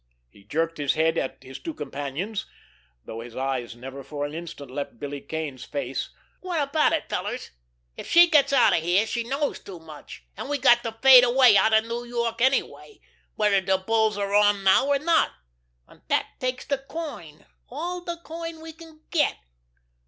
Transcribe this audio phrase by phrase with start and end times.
[0.31, 2.47] He jerked his head at his two companions,
[3.05, 6.09] though his eyes never for an instant left Billy Kane's face.
[6.41, 7.51] "Wot about it, fellers?
[7.97, 11.23] If she gets out of here she knows too much, an' we got to fade
[11.23, 12.99] away outer New York anyway,
[13.35, 15.33] whether de bulls are on now or not.
[15.87, 19.37] An' dat takes de coin—all de coin we can get.